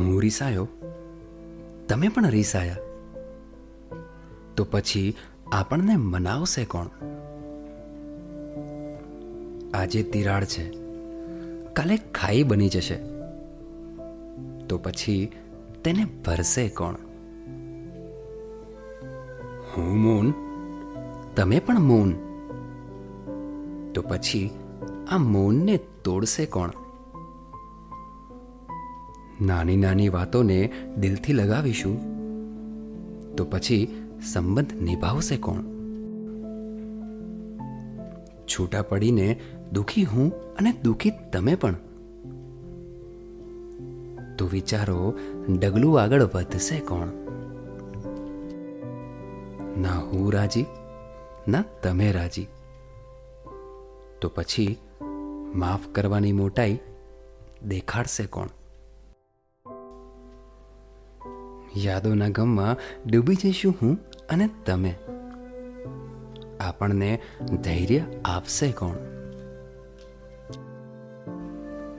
હું 0.00 0.20
રીસાયો? 0.20 0.68
તમે 1.88 2.08
પણ 2.08 2.26
રીસાયા? 2.26 2.76
તો 4.56 4.64
પછી 4.70 5.16
આપણને 5.52 5.96
મનાવશે 5.96 6.64
કોણ? 6.64 6.86
આજે 9.74 10.02
તિરાડ 10.02 10.44
છે. 10.44 10.70
કાલે 11.72 11.96
ખાઈ 11.96 12.42
બની 12.42 12.68
જશે. 12.68 12.96
તો 14.68 14.80
પછી 14.82 15.32
તેને 15.84 16.04
ભરશે 16.04 16.68
કોણ? 16.68 17.09
હું 19.76 20.02
મૌન? 20.02 20.32
તમે 21.36 21.58
પણ 21.58 21.80
મૌન? 21.80 22.12
તો 23.92 24.02
પછી 24.02 24.50
આ 25.10 25.18
મૌનને 25.18 25.80
તોડશે 26.04 26.46
કોણ? 26.46 26.70
નાની 29.42 29.76
નાની 29.76 30.08
વાતોને 30.08 30.72
દિલથી 30.98 31.32
લગાવીશું. 31.32 31.98
તો 33.36 33.44
પછી 33.44 34.04
સંબંધ 34.32 34.82
નિભાવશે 34.82 35.36
કોણ? 35.36 35.62
છૂટા 38.46 38.82
પડીને 38.82 39.40
દુખી 39.72 40.04
હું 40.04 40.32
અને 40.32 40.72
દુખી 40.84 41.12
તમે 41.32 41.54
પણ. 41.54 41.74
તો 44.38 44.48
વિચારો, 44.52 45.14
ડગલું 45.60 46.02
આગળ 46.02 46.22
વધશે 46.22 46.78
કોણ? 46.78 47.08
ના 49.80 49.92
હું 49.92 50.32
રાજી, 50.32 50.66
ના 51.48 51.64
તમે 51.82 52.12
રાજી. 52.12 52.46
તો 54.20 54.28
પછી 54.28 54.78
માફ 55.54 55.88
કરવાની 55.88 56.32
મોટાઈ 56.32 56.78
દેખાડશે 57.68 58.26
કોણ? 58.26 58.48
યાદોના 61.76 62.28
ગમમાં 62.28 62.76
ડૂબી 63.06 63.34
જઈશું 63.34 63.74
હું 63.82 63.98
અને 64.30 64.50
તમે. 64.66 64.94
આપણને 66.60 67.20
ધૈર્ય 67.64 68.00
આપશે 68.24 68.72
કોણ? 68.72 68.96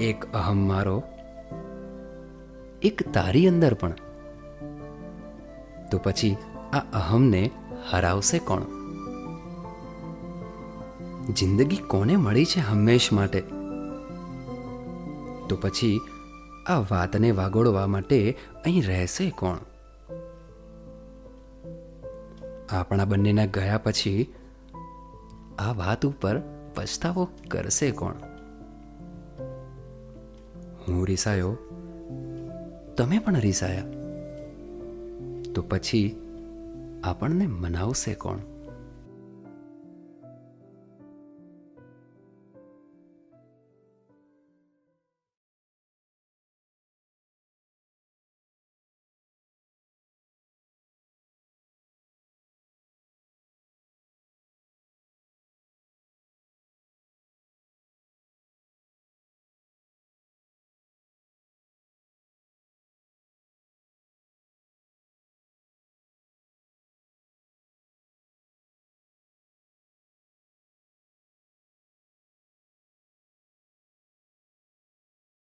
એક 0.00 0.32
અહમ 0.32 0.68
મારો, 0.68 1.02
એક 2.82 3.12
તારી 3.12 3.48
અંદર 3.48 3.74
પણ. 3.74 3.92
તો 5.90 5.98
પછી 5.98 6.36
આ 6.72 6.78
અહમને 6.78 7.50
હરાવશે 7.90 8.38
કોણ? 8.38 8.62
જિંદગી 11.34 11.76
કોને 11.76 12.16
મળી 12.16 12.44
છે 12.44 12.60
હંમેશ 12.60 13.12
માટે? 13.12 13.40
તો 15.48 15.58
પછી 15.60 16.00
આ 16.66 16.78
વાતને 16.78 17.30
વાગોળવા 17.30 17.86
માટે 17.86 18.38
અહીં 18.64 18.86
રહેશે 18.86 19.30
કોણ? 19.30 19.56
આપણા 22.70 23.04
બંનેના 23.04 23.46
ગયા 23.46 23.78
પછી 23.78 24.34
આ 25.58 25.72
વાત 25.72 26.06
ઉપર 26.06 26.40
પછતાવો 26.74 27.28
કરશે 27.48 27.90
કોણ? 27.90 28.14
હું 30.88 31.06
રીસાયો, 31.06 31.56
તમે 32.96 33.18
પણ 33.18 33.34
રીસાયા. 33.34 33.84
તો 35.54 35.62
પછી 35.62 36.21
આપણને 37.02 37.46
મનાવશે 37.46 38.14
કોણ? 38.14 38.51